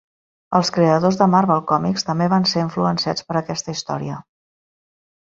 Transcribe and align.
Els 0.59 0.69
creadors 0.75 1.17
de 1.17 1.25
Marvel 1.33 1.59
Comics 1.71 2.07
també 2.07 2.27
van 2.33 2.47
ser 2.51 2.63
influenciats 2.63 3.27
per 3.27 3.37
aquesta 3.41 3.75
història. 3.75 4.17